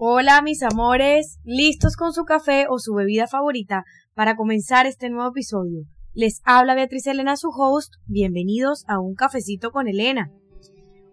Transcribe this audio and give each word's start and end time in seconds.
Hola 0.00 0.42
mis 0.42 0.62
amores, 0.62 1.40
listos 1.42 1.96
con 1.96 2.12
su 2.12 2.24
café 2.24 2.66
o 2.70 2.78
su 2.78 2.94
bebida 2.94 3.26
favorita 3.26 3.82
para 4.14 4.36
comenzar 4.36 4.86
este 4.86 5.10
nuevo 5.10 5.30
episodio. 5.30 5.86
Les 6.14 6.40
habla 6.44 6.76
Beatriz 6.76 7.08
Elena, 7.08 7.36
su 7.36 7.48
host. 7.48 7.94
Bienvenidos 8.06 8.84
a 8.86 9.00
un 9.00 9.16
cafecito 9.16 9.72
con 9.72 9.88
Elena. 9.88 10.30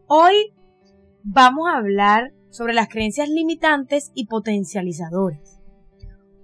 Hoy 0.06 0.36
vamos 1.24 1.68
a 1.68 1.78
hablar 1.78 2.32
sobre 2.52 2.76
las 2.76 2.88
creencias 2.88 3.28
limitantes 3.28 4.12
y 4.13 4.28
potencializadoras. 4.28 5.60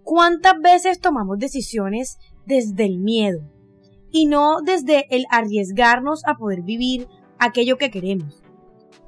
¿Cuántas 0.01 0.59
veces 0.59 0.99
tomamos 0.99 1.37
decisiones 1.37 2.17
desde 2.47 2.85
el 2.85 2.97
miedo 2.97 3.41
y 4.09 4.25
no 4.25 4.61
desde 4.65 5.05
el 5.15 5.25
arriesgarnos 5.29 6.23
a 6.25 6.37
poder 6.37 6.63
vivir 6.63 7.07
aquello 7.37 7.77
que 7.77 7.91
queremos? 7.91 8.41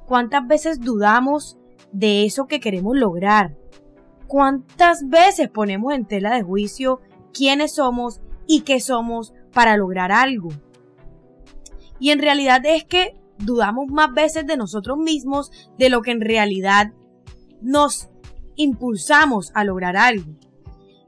¿Cuántas 0.06 0.46
veces 0.46 0.78
dudamos 0.78 1.58
de 1.94 2.24
eso 2.24 2.46
que 2.46 2.60
queremos 2.60 2.96
lograr? 2.96 3.56
¿Cuántas 4.26 5.08
veces 5.08 5.48
ponemos 5.48 5.94
en 5.94 6.06
tela 6.06 6.34
de 6.34 6.42
juicio 6.42 7.00
quiénes 7.32 7.76
somos 7.76 8.20
y 8.46 8.60
qué 8.60 8.80
somos 8.80 9.32
para 9.52 9.76
lograr 9.76 10.12
algo? 10.12 10.50
Y 11.98 12.10
en 12.10 12.18
realidad 12.18 12.60
es 12.66 12.84
que 12.84 13.16
dudamos 13.38 13.88
más 13.88 14.12
veces 14.12 14.46
de 14.46 14.56
nosotros 14.56 14.98
mismos 14.98 15.50
de 15.78 15.88
lo 15.88 16.02
que 16.02 16.10
en 16.10 16.20
realidad 16.20 16.92
nos 17.62 18.08
impulsamos 18.56 19.52
a 19.54 19.64
lograr 19.64 19.96
algo. 19.96 20.32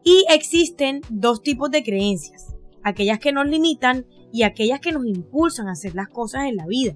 Y 0.04 0.24
existen 0.30 1.00
dos 1.10 1.42
tipos 1.42 1.70
de 1.70 1.82
creencias, 1.82 2.54
aquellas 2.82 3.18
que 3.18 3.32
nos 3.32 3.46
limitan 3.46 4.06
y 4.32 4.44
aquellas 4.44 4.80
que 4.80 4.92
nos 4.92 5.04
impulsan 5.04 5.68
a 5.68 5.72
hacer 5.72 5.94
las 5.94 6.08
cosas 6.08 6.44
en 6.44 6.56
la 6.56 6.66
vida. 6.66 6.94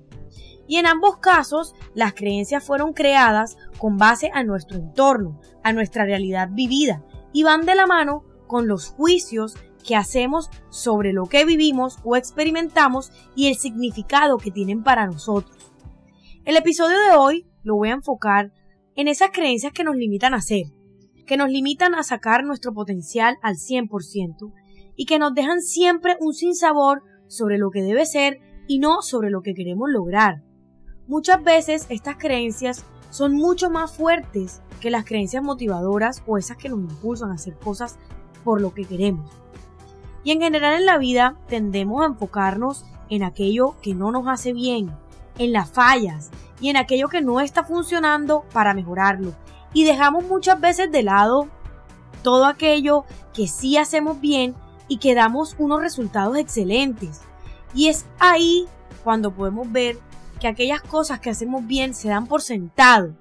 Y 0.70 0.76
en 0.76 0.86
ambos 0.86 1.16
casos, 1.16 1.74
las 1.94 2.14
creencias 2.14 2.62
fueron 2.62 2.92
creadas 2.92 3.56
con 3.76 3.96
base 3.96 4.30
a 4.32 4.44
nuestro 4.44 4.78
entorno, 4.78 5.40
a 5.64 5.72
nuestra 5.72 6.04
realidad 6.04 6.48
vivida, 6.52 7.04
y 7.32 7.42
van 7.42 7.66
de 7.66 7.74
la 7.74 7.88
mano 7.88 8.22
con 8.46 8.68
los 8.68 8.86
juicios 8.86 9.56
que 9.84 9.96
hacemos 9.96 10.48
sobre 10.68 11.12
lo 11.12 11.26
que 11.26 11.44
vivimos 11.44 11.98
o 12.04 12.14
experimentamos 12.14 13.10
y 13.34 13.48
el 13.48 13.56
significado 13.56 14.38
que 14.38 14.52
tienen 14.52 14.84
para 14.84 15.08
nosotros. 15.08 15.74
El 16.44 16.56
episodio 16.56 17.00
de 17.00 17.16
hoy 17.16 17.46
lo 17.64 17.74
voy 17.74 17.88
a 17.88 17.94
enfocar 17.94 18.52
en 18.94 19.08
esas 19.08 19.30
creencias 19.32 19.72
que 19.72 19.82
nos 19.82 19.96
limitan 19.96 20.34
a 20.34 20.40
ser, 20.40 20.66
que 21.26 21.36
nos 21.36 21.50
limitan 21.50 21.96
a 21.96 22.04
sacar 22.04 22.44
nuestro 22.44 22.72
potencial 22.72 23.38
al 23.42 23.56
100% 23.56 24.52
y 24.94 25.06
que 25.06 25.18
nos 25.18 25.34
dejan 25.34 25.62
siempre 25.62 26.16
un 26.20 26.32
sinsabor 26.32 27.02
sobre 27.26 27.58
lo 27.58 27.70
que 27.70 27.82
debe 27.82 28.06
ser 28.06 28.38
y 28.68 28.78
no 28.78 29.02
sobre 29.02 29.30
lo 29.30 29.42
que 29.42 29.54
queremos 29.54 29.90
lograr. 29.90 30.44
Muchas 31.10 31.42
veces 31.42 31.86
estas 31.88 32.18
creencias 32.18 32.84
son 33.10 33.34
mucho 33.34 33.68
más 33.68 33.90
fuertes 33.90 34.62
que 34.80 34.92
las 34.92 35.04
creencias 35.04 35.42
motivadoras 35.42 36.22
o 36.24 36.38
esas 36.38 36.56
que 36.56 36.68
nos 36.68 36.78
impulsan 36.78 37.32
a 37.32 37.34
hacer 37.34 37.58
cosas 37.58 37.98
por 38.44 38.60
lo 38.60 38.72
que 38.72 38.84
queremos. 38.84 39.28
Y 40.22 40.30
en 40.30 40.40
general 40.40 40.74
en 40.74 40.86
la 40.86 40.98
vida 40.98 41.34
tendemos 41.48 42.00
a 42.00 42.06
enfocarnos 42.06 42.84
en 43.08 43.24
aquello 43.24 43.74
que 43.82 43.92
no 43.92 44.12
nos 44.12 44.28
hace 44.28 44.52
bien, 44.52 44.96
en 45.36 45.52
las 45.52 45.68
fallas 45.68 46.30
y 46.60 46.68
en 46.68 46.76
aquello 46.76 47.08
que 47.08 47.22
no 47.22 47.40
está 47.40 47.64
funcionando 47.64 48.44
para 48.52 48.72
mejorarlo. 48.72 49.34
Y 49.72 49.82
dejamos 49.82 50.28
muchas 50.28 50.60
veces 50.60 50.92
de 50.92 51.02
lado 51.02 51.48
todo 52.22 52.46
aquello 52.46 53.04
que 53.34 53.48
sí 53.48 53.76
hacemos 53.78 54.20
bien 54.20 54.54
y 54.86 54.98
que 54.98 55.16
damos 55.16 55.56
unos 55.58 55.80
resultados 55.80 56.36
excelentes. 56.36 57.22
Y 57.74 57.88
es 57.88 58.06
ahí 58.20 58.68
cuando 59.02 59.32
podemos 59.32 59.72
ver 59.72 59.98
que 60.40 60.48
aquellas 60.48 60.82
cosas 60.82 61.20
que 61.20 61.30
hacemos 61.30 61.64
bien 61.66 61.94
se 61.94 62.08
dan 62.08 62.26
por 62.26 62.42
sentado. 62.42 63.16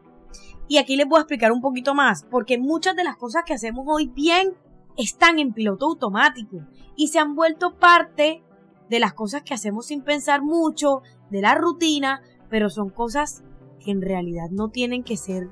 Y 0.68 0.78
aquí 0.78 0.96
les 0.96 1.08
voy 1.08 1.18
a 1.18 1.22
explicar 1.22 1.52
un 1.52 1.62
poquito 1.62 1.94
más, 1.94 2.26
porque 2.30 2.58
muchas 2.58 2.96
de 2.96 3.04
las 3.04 3.18
cosas 3.18 3.44
que 3.46 3.54
hacemos 3.54 3.86
hoy 3.88 4.08
bien 4.08 4.56
están 4.98 5.38
en 5.38 5.54
piloto 5.54 5.86
automático 5.86 6.58
y 6.96 7.10
se 7.10 7.20
han 7.20 7.36
vuelto 7.36 7.76
parte 7.76 8.44
de 8.90 9.00
las 9.00 9.14
cosas 9.14 9.44
que 9.44 9.54
hacemos 9.54 9.88
sin 9.88 10.02
pensar 10.02 10.42
mucho, 10.42 11.02
de 11.30 11.42
la 11.42 11.56
rutina, 11.56 12.22
pero 12.50 12.70
son 12.70 12.90
cosas 12.90 13.44
que 13.80 13.92
en 13.92 14.02
realidad 14.02 14.50
no 14.50 14.70
tienen 14.70 15.04
que 15.04 15.16
ser 15.16 15.50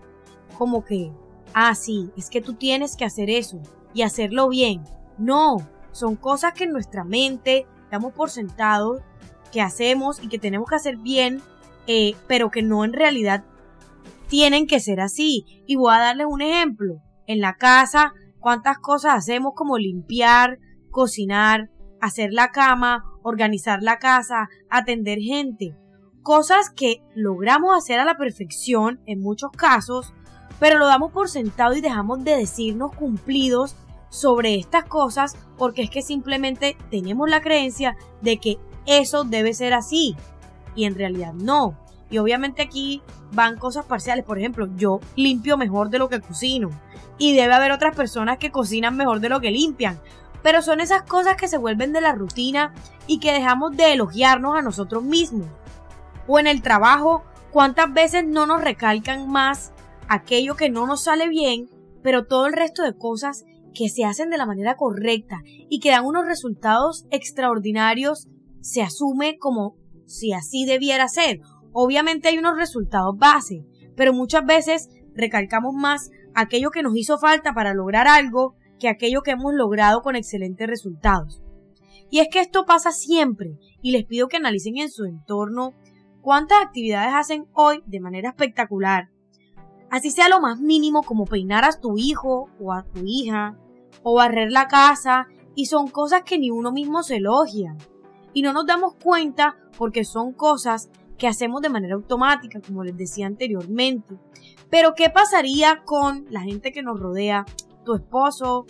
como 0.58 0.84
que, 0.84 1.12
ah, 1.54 1.76
sí, 1.76 2.10
es 2.18 2.30
que 2.30 2.42
tú 2.42 2.54
tienes 2.54 2.96
que 2.96 3.06
hacer 3.06 3.30
eso 3.30 3.60
y 3.94 4.02
hacerlo 4.02 4.50
bien. 4.50 4.84
No, 5.18 5.58
son 5.92 6.16
cosas 6.16 6.54
que 6.54 6.64
en 6.64 6.72
nuestra 6.72 7.04
mente 7.04 7.68
damos 7.92 8.14
por 8.14 8.30
sentado, 8.30 9.02
que 9.52 9.62
hacemos 9.62 10.22
y 10.22 10.28
que 10.28 10.40
tenemos 10.40 10.68
que 10.70 10.76
hacer 10.76 10.98
bien, 10.98 11.42
eh, 11.88 12.16
pero 12.28 12.52
que 12.52 12.62
no 12.62 12.84
en 12.84 12.94
realidad 12.94 13.46
tienen 14.28 14.68
que 14.68 14.80
ser 14.80 15.00
así. 15.00 15.64
Y 15.66 15.76
voy 15.76 15.94
a 15.96 16.00
darles 16.00 16.28
un 16.30 16.42
ejemplo. 16.42 17.02
En 17.26 17.42
la 17.42 17.56
casa 17.56 18.14
cuántas 18.40 18.78
cosas 18.78 19.16
hacemos 19.16 19.54
como 19.56 19.78
limpiar, 19.78 20.60
cocinar, 20.92 21.70
hacer 22.02 22.32
la 22.32 22.52
cama, 22.52 23.04
organizar 23.24 23.82
la 23.82 23.98
casa, 23.98 24.48
atender 24.70 25.20
gente. 25.20 25.76
Cosas 26.22 26.70
que 26.70 27.02
logramos 27.16 27.76
hacer 27.76 28.00
a 28.00 28.06
la 28.06 28.18
perfección 28.18 29.02
en 29.06 29.20
muchos 29.20 29.52
casos, 29.52 30.14
pero 30.60 30.78
lo 30.78 30.88
damos 30.88 31.12
por 31.12 31.30
sentado 31.30 31.74
y 31.76 31.82
dejamos 31.82 32.24
de 32.24 32.38
decirnos 32.38 32.94
cumplidos 32.96 33.76
sobre 34.10 34.56
estas 34.56 34.86
cosas 34.86 35.36
porque 35.58 35.84
es 35.84 35.90
que 35.90 36.02
simplemente 36.02 36.78
tenemos 36.90 37.30
la 37.30 37.42
creencia 37.42 37.98
de 38.22 38.38
que 38.38 38.58
eso 38.86 39.26
debe 39.26 39.54
ser 39.54 39.74
así 39.74 40.16
y 40.78 40.86
en 40.86 40.96
realidad 40.96 41.34
no. 41.34 41.78
Y 42.10 42.20
obviamente 42.20 42.62
aquí 42.62 43.02
van 43.34 43.58
cosas 43.58 43.86
parciales. 43.86 44.24
Por 44.24 44.40
ejemplo, 44.40 44.70
yo 44.78 45.02
limpio 45.18 45.58
mejor 45.58 45.90
de 45.90 46.00
lo 46.00 46.08
que 46.08 46.22
cocino. 46.22 46.70
Y 47.18 47.36
debe 47.36 47.54
haber 47.54 47.74
otras 47.74 47.94
personas 47.94 48.38
que 48.38 48.52
cocinan 48.52 48.96
mejor 48.96 49.20
de 49.20 49.28
lo 49.28 49.42
que 49.42 49.52
limpian. 49.52 50.00
Pero 50.42 50.62
son 50.62 50.80
esas 50.80 51.02
cosas 51.02 51.36
que 51.36 51.50
se 51.50 51.58
vuelven 51.58 51.92
de 51.92 52.00
la 52.00 52.14
rutina 52.14 52.74
y 53.08 53.20
que 53.20 53.34
dejamos 53.34 53.76
de 53.76 53.92
elogiarnos 53.92 54.58
a 54.58 54.62
nosotros 54.62 55.04
mismos. 55.04 55.48
O 56.28 56.40
en 56.40 56.48
el 56.48 56.62
trabajo, 56.62 57.24
¿cuántas 57.52 57.92
veces 57.92 58.24
no 58.26 58.46
nos 58.46 58.62
recalcan 58.62 59.30
más 59.30 59.74
aquello 60.08 60.56
que 60.56 60.70
no 60.70 60.88
nos 60.88 61.04
sale 61.04 61.28
bien, 61.28 61.70
pero 62.04 62.26
todo 62.26 62.48
el 62.48 62.54
resto 62.54 62.84
de 62.84 62.98
cosas 62.98 63.46
que 63.74 63.90
se 63.90 64.06
hacen 64.06 64.30
de 64.30 64.38
la 64.38 64.46
manera 64.46 64.76
correcta 64.76 65.42
y 65.70 65.80
que 65.80 65.92
dan 65.92 66.06
unos 66.06 66.26
resultados 66.26 67.06
extraordinarios 67.12 68.28
se 68.62 68.82
asume 68.82 69.38
como 69.38 69.76
si 70.08 70.34
así 70.34 70.66
debiera 70.66 71.08
ser 71.08 71.42
Obviamente 71.80 72.30
hay 72.30 72.40
unos 72.40 72.58
resultados 72.58 73.16
base, 73.20 73.64
pero 73.96 74.12
muchas 74.12 74.44
veces 74.44 74.90
recalcamos 75.14 75.76
más 75.76 76.10
aquello 76.34 76.72
que 76.72 76.82
nos 76.82 76.98
hizo 76.98 77.20
falta 77.20 77.54
para 77.54 77.76
lograr 77.76 78.08
algo 78.08 78.56
que 78.80 78.90
aquello 78.90 79.22
que 79.22 79.32
hemos 79.32 79.54
logrado 79.54 80.02
con 80.02 80.16
excelentes 80.16 80.68
resultados. 80.68 81.44
Y 82.10 82.18
es 82.18 82.30
que 82.32 82.40
esto 82.40 82.66
pasa 82.66 82.92
siempre, 82.92 83.60
y 83.84 83.92
les 83.92 84.06
pido 84.06 84.28
que 84.28 84.38
analicen 84.38 84.78
en 84.78 84.90
su 84.90 85.06
entorno 85.06 85.74
cuántas 86.22 86.64
actividades 86.64 87.14
hacen 87.14 87.46
hoy 87.54 87.84
de 87.86 88.00
manera 88.00 88.30
espectacular. 88.30 89.10
Así 89.92 90.10
sea 90.10 90.30
lo 90.30 90.42
más 90.42 90.60
mínimo 90.60 91.04
como 91.04 91.26
peinar 91.26 91.64
a 91.64 91.80
tu 91.80 92.00
hijo 92.00 92.50
o 92.60 92.74
a 92.74 92.86
tu 92.86 93.02
hija, 93.06 93.56
o 94.02 94.16
barrer 94.16 94.52
la 94.52 94.68
casa, 94.68 95.28
y 95.54 95.68
son 95.68 95.90
cosas 95.90 96.24
que 96.24 96.40
ni 96.40 96.50
uno 96.50 96.72
mismo 96.72 97.04
se 97.04 97.18
elogia. 97.18 97.76
Y 98.34 98.42
no 98.42 98.54
nos 98.54 98.66
damos 98.66 98.96
cuenta 98.96 99.58
porque 99.78 100.04
son 100.04 100.34
cosas 100.34 100.90
que 101.18 101.28
hacemos 101.28 101.62
de 101.62 101.70
manera 101.70 101.96
automática, 101.96 102.60
como 102.62 102.84
les 102.84 102.96
decía 102.96 103.26
anteriormente. 103.26 104.16
Pero 104.70 104.94
¿qué 104.96 105.10
pasaría 105.10 105.84
con 105.86 106.26
la 106.30 106.42
gente 106.42 106.72
que 106.72 106.84
nos 106.84 107.00
rodea? 107.00 107.46
Tu 107.84 107.96
esposo 107.96 108.66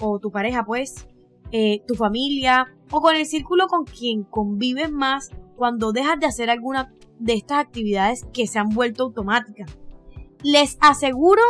o 0.00 0.18
tu 0.18 0.30
pareja, 0.30 0.64
pues, 0.64 1.06
eh, 1.52 1.82
tu 1.86 1.94
familia 1.94 2.74
o 2.90 3.00
con 3.00 3.16
el 3.16 3.26
círculo 3.26 3.66
con 3.66 3.84
quien 3.84 4.24
convives 4.24 4.90
más 4.90 5.30
cuando 5.56 5.92
dejas 5.92 6.18
de 6.20 6.26
hacer 6.26 6.50
alguna 6.50 6.92
de 7.18 7.34
estas 7.34 7.58
actividades 7.58 8.26
que 8.32 8.46
se 8.46 8.58
han 8.58 8.68
vuelto 8.68 9.04
automáticas. 9.04 9.76
Les 10.42 10.76
aseguro 10.80 11.42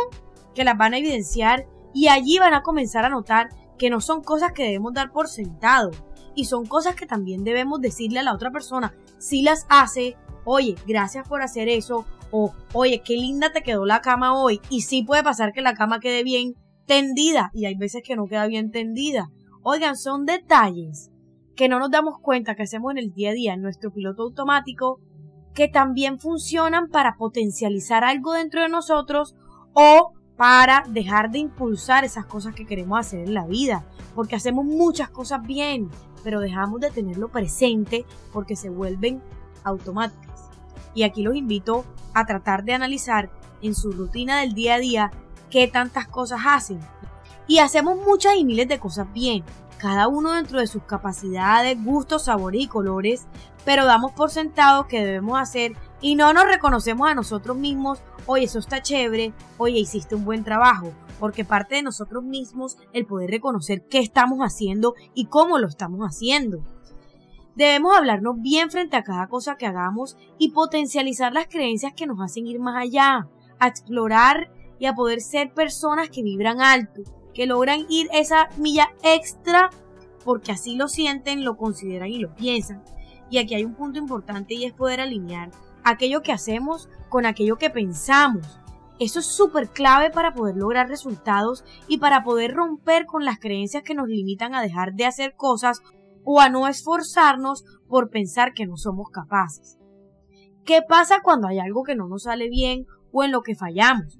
que 0.55 0.63
las 0.63 0.77
van 0.77 0.93
a 0.93 0.97
evidenciar 0.97 1.67
y 1.93 2.07
allí 2.07 2.39
van 2.39 2.53
a 2.53 2.63
comenzar 2.63 3.05
a 3.05 3.09
notar 3.09 3.49
que 3.77 3.89
no 3.89 4.01
son 4.01 4.23
cosas 4.23 4.53
que 4.53 4.63
debemos 4.63 4.93
dar 4.93 5.11
por 5.11 5.27
sentado 5.27 5.91
y 6.37 6.45
son 6.45 6.67
cosas 6.67 6.95
que 6.95 7.07
también 7.07 7.43
debemos 7.43 7.81
decirle 7.81 8.19
a 8.19 8.23
la 8.23 8.33
otra 8.33 8.51
persona 8.51 8.93
si 9.17 9.41
las 9.41 9.65
hace, 9.69 10.15
oye, 10.45 10.75
gracias 10.87 11.27
por 11.27 11.41
hacer 11.41 11.67
eso, 11.67 12.05
o 12.29 12.53
oye, 12.73 13.01
qué 13.03 13.15
linda 13.15 13.51
te 13.51 13.63
quedó 13.63 13.85
la 13.85 14.01
cama 14.01 14.39
hoy, 14.39 14.61
y 14.69 14.81
sí 14.81 15.01
puede 15.01 15.23
pasar 15.23 15.51
que 15.51 15.63
la 15.63 15.73
cama 15.73 15.99
quede 15.99 16.23
bien 16.23 16.53
tendida, 16.85 17.49
y 17.55 17.65
hay 17.65 17.75
veces 17.75 18.03
que 18.05 18.15
no 18.15 18.27
queda 18.27 18.45
bien 18.45 18.69
tendida. 18.69 19.31
Oigan, 19.63 19.97
son 19.97 20.25
detalles 20.25 21.09
que 21.55 21.67
no 21.67 21.79
nos 21.79 21.89
damos 21.89 22.19
cuenta 22.21 22.55
que 22.55 22.63
hacemos 22.63 22.91
en 22.91 22.99
el 22.99 23.13
día 23.13 23.31
a 23.31 23.33
día 23.33 23.53
en 23.53 23.63
nuestro 23.63 23.91
piloto 23.91 24.21
automático, 24.21 24.99
que 25.55 25.67
también 25.67 26.19
funcionan 26.19 26.89
para 26.89 27.15
potencializar 27.17 28.03
algo 28.03 28.33
dentro 28.33 28.61
de 28.61 28.69
nosotros 28.69 29.35
o 29.73 30.13
para 30.37 30.83
dejar 30.87 31.31
de 31.31 31.39
impulsar 31.39 32.05
esas 32.05 32.25
cosas 32.25 32.53
que 32.53 32.65
queremos 32.65 32.99
hacer 32.99 33.21
en 33.21 33.33
la 33.33 33.45
vida, 33.45 33.85
porque 34.15 34.35
hacemos 34.35 34.65
muchas 34.65 35.09
cosas 35.09 35.41
bien, 35.45 35.89
pero 36.23 36.39
dejamos 36.39 36.79
de 36.79 36.91
tenerlo 36.91 37.29
presente 37.29 38.05
porque 38.31 38.55
se 38.55 38.69
vuelven 38.69 39.21
automáticas. 39.63 40.49
Y 40.93 41.03
aquí 41.03 41.23
los 41.23 41.35
invito 41.35 41.85
a 42.13 42.25
tratar 42.25 42.63
de 42.63 42.73
analizar 42.73 43.29
en 43.61 43.73
su 43.73 43.91
rutina 43.91 44.39
del 44.39 44.53
día 44.53 44.75
a 44.75 44.79
día 44.79 45.11
qué 45.49 45.67
tantas 45.67 46.07
cosas 46.07 46.41
hacen. 46.45 46.79
Y 47.47 47.59
hacemos 47.59 47.97
muchas 47.97 48.35
y 48.35 48.45
miles 48.45 48.67
de 48.67 48.79
cosas 48.79 49.11
bien, 49.13 49.43
cada 49.77 50.07
uno 50.07 50.33
dentro 50.33 50.59
de 50.59 50.67
sus 50.67 50.83
capacidades, 50.83 51.83
gustos, 51.83 52.25
sabores 52.25 52.61
y 52.61 52.67
colores, 52.67 53.27
pero 53.65 53.85
damos 53.85 54.11
por 54.11 54.29
sentado 54.29 54.87
que 54.87 55.03
debemos 55.03 55.39
hacer 55.39 55.73
y 56.01 56.15
no 56.15 56.33
nos 56.33 56.45
reconocemos 56.45 57.09
a 57.09 57.15
nosotros 57.15 57.57
mismos, 57.57 57.99
oye, 58.25 58.45
eso 58.45 58.59
está 58.59 58.81
chévere, 58.81 59.33
oye, 59.57 59.79
hiciste 59.79 60.15
un 60.15 60.25
buen 60.25 60.43
trabajo, 60.43 60.93
porque 61.19 61.45
parte 61.45 61.75
de 61.75 61.83
nosotros 61.83 62.23
mismos 62.23 62.77
el 62.93 63.05
poder 63.05 63.31
reconocer 63.31 63.87
qué 63.87 63.99
estamos 63.99 64.39
haciendo 64.39 64.93
y 65.13 65.25
cómo 65.25 65.57
lo 65.57 65.67
estamos 65.67 66.01
haciendo. 66.01 66.59
Debemos 67.55 67.97
hablarnos 67.97 68.39
bien 68.39 68.69
frente 68.69 68.97
a 68.97 69.03
cada 69.03 69.27
cosa 69.27 69.55
que 69.57 69.65
hagamos 69.65 70.15
y 70.37 70.51
potencializar 70.51 71.33
las 71.33 71.47
creencias 71.47 71.93
que 71.93 72.05
nos 72.05 72.21
hacen 72.21 72.45
ir 72.45 72.59
más 72.59 72.75
allá, 72.75 73.27
a 73.57 73.67
explorar 73.67 74.51
y 74.77 74.85
a 74.85 74.93
poder 74.93 75.21
ser 75.21 75.53
personas 75.53 76.09
que 76.09 76.21
vibran 76.21 76.61
alto, 76.61 77.01
que 77.33 77.47
logran 77.47 77.87
ir 77.89 78.09
esa 78.13 78.49
milla 78.57 78.89
extra 79.01 79.71
porque 80.23 80.51
así 80.51 80.75
lo 80.75 80.87
sienten, 80.87 81.43
lo 81.45 81.57
consideran 81.57 82.09
y 82.09 82.19
lo 82.19 82.35
piensan. 82.35 82.83
Y 83.29 83.39
aquí 83.39 83.55
hay 83.55 83.63
un 83.63 83.75
punto 83.75 83.97
importante 83.97 84.53
y 84.53 84.65
es 84.65 84.73
poder 84.73 85.01
alinear 85.01 85.51
aquello 85.89 86.21
que 86.21 86.31
hacemos 86.31 86.89
con 87.09 87.25
aquello 87.25 87.57
que 87.57 87.69
pensamos. 87.69 88.59
Eso 88.99 89.19
es 89.19 89.27
súper 89.27 89.69
clave 89.69 90.09
para 90.09 90.33
poder 90.33 90.55
lograr 90.55 90.87
resultados 90.87 91.63
y 91.87 91.99
para 91.99 92.23
poder 92.23 92.53
romper 92.53 93.05
con 93.05 93.25
las 93.25 93.39
creencias 93.39 93.83
que 93.83 93.93
nos 93.93 94.07
limitan 94.07 94.55
a 94.55 94.61
dejar 94.61 94.93
de 94.93 95.05
hacer 95.05 95.35
cosas 95.35 95.81
o 96.23 96.41
a 96.41 96.49
no 96.49 96.67
esforzarnos 96.67 97.63
por 97.87 98.09
pensar 98.09 98.53
que 98.53 98.65
no 98.65 98.75
somos 98.75 99.09
capaces. 99.11 99.77
¿Qué 100.65 100.81
pasa 100.81 101.21
cuando 101.23 101.47
hay 101.47 101.59
algo 101.59 101.83
que 101.83 101.95
no 101.95 102.07
nos 102.07 102.23
sale 102.23 102.49
bien 102.49 102.85
o 103.11 103.23
en 103.23 103.31
lo 103.31 103.41
que 103.41 103.55
fallamos? 103.55 104.19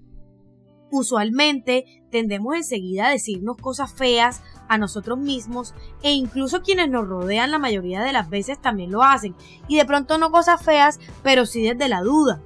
Usualmente 0.91 1.83
tendemos 2.09 2.55
enseguida 2.55 3.07
a 3.07 3.11
decirnos 3.11 3.57
cosas 3.57 3.93
feas 3.93 4.41
a 4.67 4.77
nosotros 4.77 5.17
mismos 5.17 5.73
e 6.01 6.11
incluso 6.11 6.61
quienes 6.61 6.89
nos 6.89 7.07
rodean 7.07 7.51
la 7.51 7.59
mayoría 7.59 8.01
de 8.01 8.13
las 8.13 8.29
veces 8.29 8.61
también 8.61 8.91
lo 8.91 9.03
hacen. 9.03 9.35
Y 9.67 9.77
de 9.77 9.85
pronto 9.85 10.17
no 10.17 10.31
cosas 10.31 10.61
feas, 10.61 10.99
pero 11.23 11.45
sí 11.45 11.61
desde 11.63 11.89
la 11.89 12.01
duda. 12.01 12.41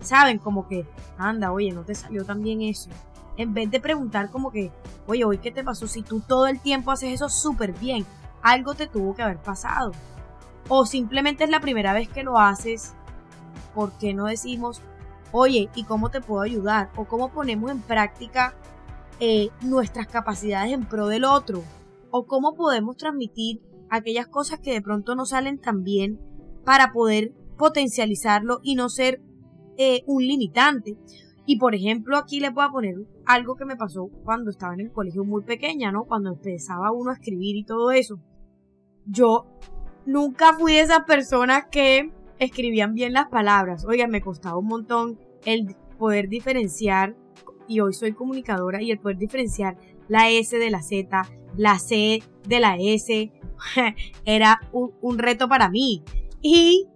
¿Saben? 0.00 0.38
Como 0.38 0.68
que, 0.68 0.86
anda, 1.18 1.52
oye, 1.52 1.72
no 1.72 1.82
te 1.82 1.94
salió 1.94 2.24
tan 2.24 2.42
bien 2.42 2.62
eso. 2.62 2.90
En 3.36 3.52
vez 3.52 3.70
de 3.70 3.80
preguntar 3.80 4.30
como 4.30 4.50
que, 4.50 4.72
oye, 5.06 5.24
hoy 5.24 5.38
qué 5.38 5.50
te 5.50 5.64
pasó 5.64 5.86
si 5.86 6.02
tú 6.02 6.20
todo 6.20 6.46
el 6.46 6.60
tiempo 6.60 6.90
haces 6.90 7.12
eso 7.12 7.28
súper 7.28 7.72
bien, 7.72 8.06
algo 8.42 8.74
te 8.74 8.86
tuvo 8.86 9.14
que 9.14 9.22
haber 9.22 9.38
pasado. 9.38 9.92
O 10.68 10.86
simplemente 10.86 11.44
es 11.44 11.50
la 11.50 11.60
primera 11.60 11.92
vez 11.92 12.08
que 12.08 12.22
lo 12.22 12.38
haces, 12.38 12.94
¿por 13.74 13.92
qué 13.98 14.14
no 14.14 14.24
decimos, 14.24 14.80
oye, 15.32 15.68
¿y 15.74 15.84
cómo 15.84 16.10
te 16.10 16.20
puedo 16.20 16.42
ayudar? 16.42 16.90
O 16.96 17.04
cómo 17.04 17.28
ponemos 17.28 17.70
en 17.70 17.80
práctica 17.80 18.54
eh, 19.20 19.48
nuestras 19.62 20.06
capacidades 20.06 20.72
en 20.72 20.86
pro 20.86 21.08
del 21.08 21.24
otro. 21.24 21.62
O 22.10 22.26
cómo 22.26 22.54
podemos 22.54 22.96
transmitir 22.96 23.60
aquellas 23.90 24.26
cosas 24.26 24.60
que 24.60 24.72
de 24.72 24.82
pronto 24.82 25.14
no 25.14 25.26
salen 25.26 25.58
tan 25.58 25.82
bien 25.82 26.20
para 26.64 26.92
poder 26.92 27.32
potencializarlo 27.56 28.60
y 28.62 28.74
no 28.74 28.88
ser 28.88 29.20
eh, 29.78 30.02
un 30.06 30.24
limitante. 30.24 30.96
Y 31.46 31.58
por 31.58 31.74
ejemplo, 31.74 32.16
aquí 32.16 32.40
le 32.40 32.50
puedo 32.50 32.70
poner 32.72 32.96
algo 33.24 33.54
que 33.56 33.64
me 33.64 33.76
pasó 33.76 34.08
cuando 34.24 34.50
estaba 34.50 34.74
en 34.74 34.80
el 34.80 34.92
colegio 34.92 35.24
muy 35.24 35.44
pequeña, 35.44 35.92
¿no? 35.92 36.04
Cuando 36.04 36.30
empezaba 36.30 36.92
uno 36.92 37.10
a 37.10 37.14
escribir 37.14 37.56
y 37.56 37.64
todo 37.64 37.92
eso. 37.92 38.18
Yo 39.06 39.46
nunca 40.04 40.54
fui 40.54 40.74
de 40.74 40.80
esas 40.80 41.04
personas 41.04 41.66
que 41.70 42.12
escribían 42.38 42.94
bien 42.94 43.12
las 43.12 43.28
palabras. 43.28 43.84
Oigan, 43.86 44.10
me 44.10 44.20
costaba 44.20 44.58
un 44.58 44.66
montón 44.66 45.20
el 45.44 45.76
poder 45.98 46.28
diferenciar, 46.28 47.16
y 47.68 47.80
hoy 47.80 47.92
soy 47.92 48.12
comunicadora, 48.12 48.82
y 48.82 48.90
el 48.90 48.98
poder 48.98 49.18
diferenciar 49.18 49.76
la 50.08 50.30
S 50.30 50.56
de 50.58 50.70
la 50.70 50.82
Z, 50.82 51.22
la 51.56 51.78
C 51.78 52.22
de 52.46 52.60
la 52.60 52.76
S, 52.78 53.32
era 54.24 54.60
un, 54.72 55.18
reto 55.18 55.48
para 55.48 55.68
mí. 55.68 56.02
Y 56.42 56.86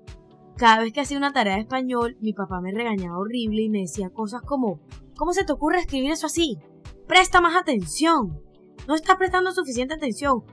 cada 0.57 0.83
vez 0.83 0.93
que 0.93 1.01
hacía 1.01 1.19
una 1.19 1.33
tarea 1.33 1.55
de 1.55 1.63
español, 1.63 2.17
mi 2.21 2.33
papá 2.33 2.61
me 2.61 2.73
regañaba 2.73 3.19
horrible 3.19 3.63
y 3.63 3.69
me 3.69 3.81
decía 3.81 4.11
cosas 4.11 4.43
como, 4.43 4.81
¿cómo 5.17 5.33
se 5.33 5.45
te 5.45 5.53
ocurre 5.53 5.81
escribir 5.81 6.13
eso 6.13 6.27
así? 6.27 6.59
Presta 7.07 7.41
más 7.41 7.57
atención. 7.57 8.41
No 8.87 8.95
estás 8.95 9.17
prestando 9.17 9.53
suficiente 9.53 9.95
atención. 9.95 10.45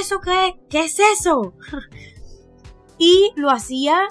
¿Eso 0.00 0.20
qué? 0.20 0.60
¿Qué 0.68 0.84
es 0.84 0.98
eso? 0.98 1.54
y 2.98 3.32
lo 3.36 3.50
hacía 3.50 4.06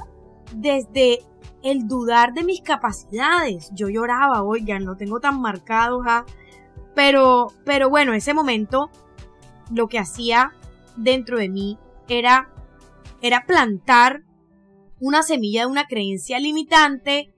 desde 0.55 1.19
el 1.63 1.87
dudar 1.87 2.33
de 2.33 2.43
mis 2.43 2.61
capacidades. 2.61 3.71
Yo 3.73 3.89
lloraba, 3.89 4.43
oigan, 4.43 4.85
lo 4.85 4.95
tengo 4.95 5.19
tan 5.19 5.39
marcado, 5.41 6.01
¿ja? 6.01 6.25
Pero, 6.95 7.47
pero 7.65 7.89
bueno, 7.89 8.13
ese 8.13 8.33
momento 8.33 8.89
lo 9.71 9.87
que 9.87 9.99
hacía 9.99 10.53
dentro 10.97 11.37
de 11.37 11.49
mí 11.49 11.77
era, 12.07 12.49
era 13.21 13.45
plantar 13.45 14.23
una 14.99 15.23
semilla 15.23 15.61
de 15.61 15.67
una 15.67 15.87
creencia 15.87 16.39
limitante 16.39 17.33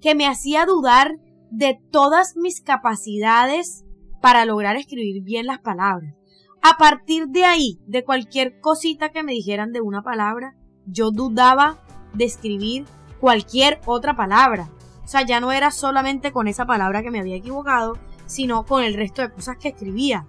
que 0.00 0.14
me 0.14 0.26
hacía 0.26 0.66
dudar 0.66 1.12
de 1.50 1.80
todas 1.90 2.36
mis 2.36 2.60
capacidades 2.60 3.84
para 4.20 4.44
lograr 4.44 4.76
escribir 4.76 5.22
bien 5.22 5.46
las 5.46 5.60
palabras. 5.60 6.14
A 6.62 6.76
partir 6.78 7.28
de 7.28 7.44
ahí, 7.44 7.78
de 7.86 8.04
cualquier 8.04 8.60
cosita 8.60 9.10
que 9.10 9.22
me 9.22 9.32
dijeran 9.32 9.72
de 9.72 9.80
una 9.80 10.02
palabra, 10.02 10.56
yo 10.86 11.10
dudaba 11.10 11.78
de 12.14 12.24
escribir 12.24 12.86
cualquier 13.26 13.80
otra 13.86 14.14
palabra. 14.14 14.68
O 15.04 15.08
sea, 15.08 15.22
ya 15.22 15.40
no 15.40 15.50
era 15.50 15.72
solamente 15.72 16.30
con 16.30 16.46
esa 16.46 16.64
palabra 16.64 17.02
que 17.02 17.10
me 17.10 17.18
había 17.18 17.34
equivocado, 17.34 17.98
sino 18.26 18.64
con 18.64 18.84
el 18.84 18.94
resto 18.94 19.20
de 19.20 19.32
cosas 19.32 19.56
que 19.56 19.70
escribía. 19.70 20.24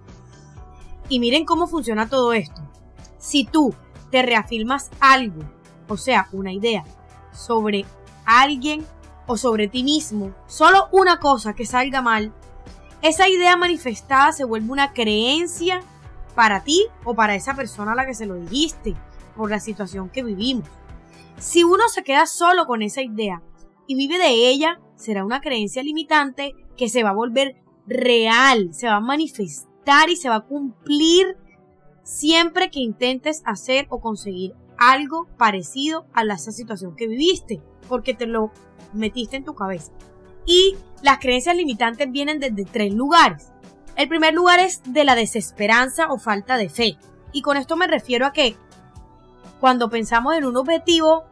Y 1.08 1.20
miren 1.20 1.44
cómo 1.44 1.68
funciona 1.68 2.08
todo 2.08 2.32
esto. 2.32 2.60
Si 3.18 3.44
tú 3.44 3.72
te 4.10 4.22
reafirmas 4.22 4.90
algo 4.98 5.44
o 5.86 5.96
sea, 5.96 6.26
una 6.32 6.52
idea, 6.52 6.82
sobre 7.32 7.84
alguien 8.24 8.84
o 9.28 9.36
sobre 9.36 9.68
ti 9.68 9.84
mismo, 9.84 10.34
solo 10.48 10.88
una 10.90 11.20
cosa 11.20 11.54
que 11.54 11.66
salga 11.66 12.02
mal, 12.02 12.32
esa 13.00 13.28
idea 13.28 13.56
manifestada 13.56 14.32
se 14.32 14.42
vuelve 14.42 14.72
una 14.72 14.92
creencia 14.92 15.82
para 16.34 16.64
ti 16.64 16.84
o 17.04 17.14
para 17.14 17.36
esa 17.36 17.54
persona 17.54 17.92
a 17.92 17.94
la 17.94 18.06
que 18.06 18.14
se 18.14 18.26
lo 18.26 18.34
dijiste, 18.34 18.96
por 19.36 19.50
la 19.50 19.60
situación 19.60 20.08
que 20.08 20.24
vivimos. 20.24 20.68
Si 21.38 21.62
uno 21.62 21.88
se 21.88 22.02
queda 22.02 22.26
solo 22.26 22.66
con 22.66 22.82
esa 22.82 23.02
idea 23.02 23.42
y 23.86 23.94
vive 23.94 24.18
de 24.18 24.48
ella, 24.48 24.80
será 24.96 25.24
una 25.24 25.40
creencia 25.40 25.82
limitante 25.82 26.54
que 26.76 26.88
se 26.88 27.02
va 27.04 27.10
a 27.10 27.14
volver 27.14 27.56
real, 27.86 28.74
se 28.74 28.88
va 28.88 28.96
a 28.96 29.00
manifestar 29.00 30.10
y 30.10 30.16
se 30.16 30.28
va 30.28 30.36
a 30.36 30.46
cumplir 30.46 31.36
siempre 32.02 32.70
que 32.70 32.80
intentes 32.80 33.42
hacer 33.44 33.86
o 33.88 34.00
conseguir 34.00 34.54
algo 34.78 35.28
parecido 35.38 36.06
a 36.12 36.22
esa 36.22 36.52
situación 36.52 36.96
que 36.96 37.06
viviste, 37.06 37.60
porque 37.88 38.14
te 38.14 38.26
lo 38.26 38.50
metiste 38.92 39.36
en 39.36 39.44
tu 39.44 39.54
cabeza. 39.54 39.92
Y 40.44 40.76
las 41.02 41.18
creencias 41.18 41.56
limitantes 41.56 42.10
vienen 42.10 42.40
desde 42.40 42.64
tres 42.64 42.92
lugares. 42.92 43.52
El 43.96 44.08
primer 44.08 44.34
lugar 44.34 44.60
es 44.60 44.80
de 44.84 45.04
la 45.04 45.14
desesperanza 45.14 46.10
o 46.10 46.18
falta 46.18 46.56
de 46.56 46.68
fe. 46.68 46.96
Y 47.32 47.42
con 47.42 47.56
esto 47.56 47.76
me 47.76 47.86
refiero 47.86 48.26
a 48.26 48.32
que 48.32 48.56
cuando 49.60 49.90
pensamos 49.90 50.34
en 50.36 50.44
un 50.44 50.56
objetivo 50.56 51.24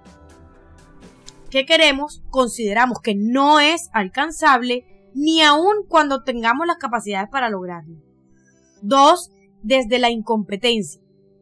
que 1.50 1.64
queremos, 1.64 2.22
consideramos 2.30 3.00
que 3.00 3.14
no 3.14 3.60
es 3.60 3.88
alcanzable, 3.92 5.10
ni 5.14 5.42
aun 5.42 5.86
cuando 5.88 6.22
tengamos 6.22 6.66
las 6.66 6.76
capacidades 6.76 7.28
para 7.30 7.48
lograrlo. 7.48 7.96
Dos, 8.82 9.30
desde 9.62 9.98
la 9.98 10.10
incompetencia. 10.10 11.00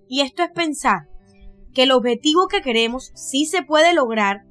Y 0.09 0.21
esto 0.21 0.43
es 0.43 0.51
pensar 0.51 1.09
que 1.73 1.83
el 1.83 1.93
objetivo 1.93 2.47
que 2.47 2.63
queremos 2.63 3.11
sí 3.15 3.47
se 3.47 3.63
puede 3.63 3.95
lograr, 3.95 4.45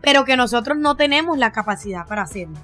pero 0.00 0.24
que 0.24 0.36
nosotros 0.36 0.78
no 0.78 0.96
tenemos 0.96 1.36
la 1.36 1.52
capacidad 1.52 2.06
para 2.06 2.22
hacerlo. 2.22 2.58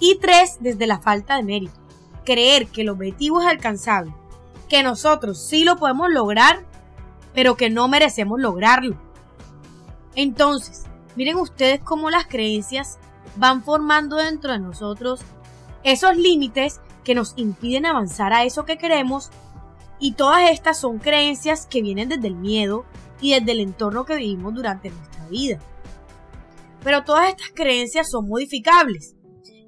Y 0.00 0.18
tres, 0.18 0.58
desde 0.60 0.86
la 0.86 0.98
falta 0.98 1.36
de 1.36 1.44
mérito. 1.44 1.80
Creer 2.24 2.66
que 2.66 2.80
el 2.82 2.88
objetivo 2.88 3.40
es 3.40 3.46
alcanzable, 3.46 4.12
que 4.68 4.82
nosotros 4.82 5.46
sí 5.46 5.64
lo 5.64 5.76
podemos 5.76 6.10
lograr, 6.10 6.66
pero 7.34 7.56
que 7.56 7.70
no 7.70 7.88
merecemos 7.88 8.40
lograrlo. 8.40 9.00
Entonces, 10.14 10.84
miren 11.16 11.36
ustedes 11.36 11.80
cómo 11.80 12.10
las 12.10 12.26
creencias 12.26 12.98
van 13.36 13.62
formando 13.62 14.16
dentro 14.16 14.52
de 14.52 14.58
nosotros 14.58 15.20
esos 15.82 16.16
límites 16.16 16.80
que 17.04 17.14
nos 17.14 17.32
impiden 17.36 17.86
avanzar 17.86 18.32
a 18.32 18.44
eso 18.44 18.64
que 18.64 18.76
queremos 18.76 19.30
y 19.98 20.12
todas 20.12 20.50
estas 20.50 20.78
son 20.78 20.98
creencias 20.98 21.66
que 21.66 21.82
vienen 21.82 22.08
desde 22.08 22.28
el 22.28 22.34
miedo 22.34 22.84
y 23.20 23.34
desde 23.34 23.52
el 23.52 23.60
entorno 23.60 24.04
que 24.04 24.16
vivimos 24.16 24.54
durante 24.54 24.90
nuestra 24.90 25.26
vida. 25.28 25.58
Pero 26.82 27.04
todas 27.04 27.28
estas 27.28 27.50
creencias 27.54 28.10
son 28.10 28.28
modificables 28.28 29.16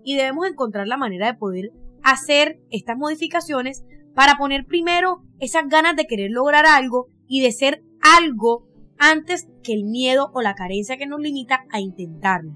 y 0.04 0.16
debemos 0.16 0.46
encontrar 0.46 0.86
la 0.86 0.96
manera 0.96 1.26
de 1.26 1.38
poder 1.38 1.72
hacer 2.02 2.60
estas 2.70 2.96
modificaciones 2.96 3.84
para 4.14 4.36
poner 4.36 4.66
primero 4.66 5.22
esas 5.38 5.68
ganas 5.68 5.96
de 5.96 6.06
querer 6.06 6.30
lograr 6.30 6.66
algo 6.66 7.08
y 7.32 7.40
de 7.40 7.50
ser 7.50 7.82
algo 8.02 8.68
antes 8.98 9.48
que 9.62 9.72
el 9.72 9.84
miedo 9.84 10.30
o 10.34 10.42
la 10.42 10.54
carencia 10.54 10.98
que 10.98 11.06
nos 11.06 11.18
limita 11.18 11.64
a 11.70 11.80
intentarlo. 11.80 12.52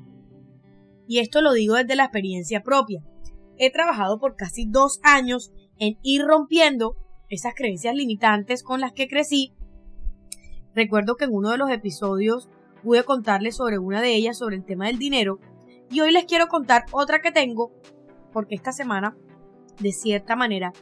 Y 1.08 1.20
esto 1.20 1.40
lo 1.40 1.54
digo 1.54 1.76
desde 1.76 1.96
la 1.96 2.04
experiencia 2.04 2.62
propia. 2.62 3.02
he 3.56 3.72
trabajado 3.72 4.20
por 4.20 4.36
casi 4.36 4.66
dos 4.68 5.00
años 5.02 5.50
en 5.78 5.96
ir 6.02 6.26
rompiendo 6.26 6.94
esas 7.30 7.54
creencias 7.54 7.94
limitantes 7.94 8.62
con 8.62 8.82
las 8.82 8.92
que 8.92 9.08
crecí. 9.08 9.54
Recuerdo 10.74 11.16
que 11.16 11.24
en 11.24 11.32
uno 11.32 11.52
de 11.52 11.56
los 11.56 11.70
episodios 11.70 12.50
pude 12.82 13.02
contarles 13.02 13.56
sobre 13.56 13.78
una 13.78 14.02
de 14.02 14.14
ellas, 14.14 14.36
sobre 14.36 14.56
el 14.56 14.66
tema 14.66 14.88
del 14.88 14.98
dinero, 14.98 15.38
y 15.90 16.00
hoy 16.00 16.12
les 16.12 16.26
quiero 16.26 16.48
contar 16.48 16.84
otra 16.92 17.22
que 17.22 17.32
tengo, 17.32 17.72
porque 18.30 18.54
esta 18.54 18.72
semana, 18.72 19.16
de 19.80 19.92
cierta 19.92 20.36
manera, 20.36 20.74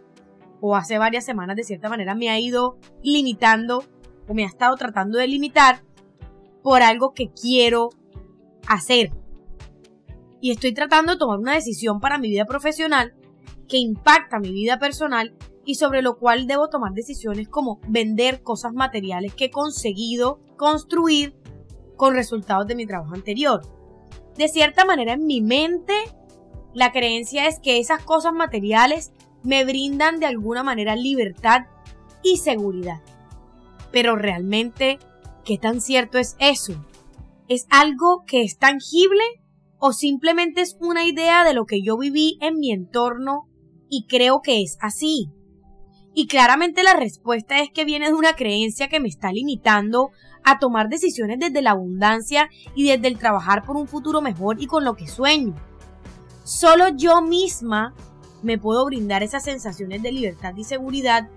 o 0.60 0.76
hace 0.76 0.98
varias 0.98 1.24
semanas, 1.24 1.56
de 1.56 1.64
cierta 1.64 1.88
manera, 1.88 2.14
me 2.14 2.30
ha 2.30 2.38
ido 2.38 2.78
limitando, 3.02 3.84
o 4.28 4.34
me 4.34 4.44
ha 4.44 4.48
estado 4.48 4.76
tratando 4.76 5.18
de 5.18 5.28
limitar 5.28 5.82
por 6.62 6.82
algo 6.82 7.12
que 7.12 7.30
quiero 7.30 7.90
hacer. 8.66 9.12
Y 10.40 10.50
estoy 10.50 10.72
tratando 10.74 11.12
de 11.12 11.18
tomar 11.18 11.38
una 11.38 11.54
decisión 11.54 12.00
para 12.00 12.18
mi 12.18 12.28
vida 12.28 12.44
profesional 12.44 13.14
que 13.68 13.78
impacta 13.78 14.38
mi 14.38 14.52
vida 14.52 14.78
personal 14.78 15.34
y 15.64 15.76
sobre 15.76 16.02
lo 16.02 16.18
cual 16.18 16.46
debo 16.46 16.68
tomar 16.68 16.92
decisiones 16.92 17.48
como 17.48 17.80
vender 17.88 18.42
cosas 18.42 18.72
materiales 18.72 19.34
que 19.34 19.46
he 19.46 19.50
conseguido 19.50 20.40
construir 20.56 21.34
con 21.96 22.14
resultados 22.14 22.66
de 22.66 22.74
mi 22.74 22.86
trabajo 22.86 23.14
anterior. 23.14 23.62
De 24.36 24.48
cierta 24.48 24.84
manera 24.84 25.12
en 25.14 25.26
mi 25.26 25.40
mente, 25.40 25.94
la 26.74 26.92
creencia 26.92 27.46
es 27.46 27.60
que 27.60 27.78
esas 27.78 28.02
cosas 28.02 28.32
materiales 28.32 29.12
me 29.44 29.64
brindan 29.64 30.18
de 30.18 30.26
alguna 30.26 30.62
manera 30.62 30.96
libertad 30.96 31.66
y 32.22 32.38
seguridad. 32.38 33.00
Pero 33.92 34.16
realmente, 34.16 34.98
¿qué 35.44 35.58
tan 35.58 35.80
cierto 35.80 36.18
es 36.18 36.34
eso? 36.40 36.84
¿Es 37.46 37.66
algo 37.70 38.24
que 38.26 38.42
es 38.42 38.58
tangible 38.58 39.22
o 39.78 39.92
simplemente 39.92 40.62
es 40.62 40.76
una 40.80 41.04
idea 41.04 41.44
de 41.44 41.54
lo 41.54 41.66
que 41.66 41.82
yo 41.82 41.96
viví 41.98 42.38
en 42.40 42.58
mi 42.58 42.72
entorno 42.72 43.48
y 43.88 44.06
creo 44.08 44.40
que 44.40 44.62
es 44.62 44.78
así? 44.80 45.28
Y 46.14 46.26
claramente 46.26 46.82
la 46.82 46.94
respuesta 46.94 47.60
es 47.60 47.70
que 47.70 47.84
viene 47.84 48.06
de 48.06 48.14
una 48.14 48.34
creencia 48.34 48.88
que 48.88 49.00
me 49.00 49.08
está 49.08 49.30
limitando 49.30 50.10
a 50.44 50.58
tomar 50.58 50.88
decisiones 50.88 51.38
desde 51.38 51.60
la 51.60 51.72
abundancia 51.72 52.48
y 52.74 52.88
desde 52.88 53.08
el 53.08 53.18
trabajar 53.18 53.64
por 53.64 53.76
un 53.76 53.88
futuro 53.88 54.22
mejor 54.22 54.62
y 54.62 54.66
con 54.66 54.84
lo 54.84 54.94
que 54.94 55.08
sueño. 55.08 55.54
Solo 56.44 56.88
yo 56.88 57.20
misma 57.20 57.94
me 58.44 58.58
puedo 58.58 58.84
brindar 58.84 59.22
esas 59.22 59.42
sensaciones 59.42 60.02
de 60.02 60.12
libertad 60.12 60.54
y 60.56 60.64
seguridad 60.64 61.28